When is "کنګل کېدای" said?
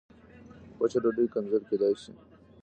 1.33-1.93